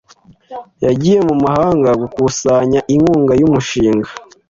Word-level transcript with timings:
Yagiye 0.85 1.19
mu 1.27 1.35
mahanga 1.45 1.89
gukusanya 2.01 2.79
inkunga 2.93 3.33
y'umushinga. 3.39 4.09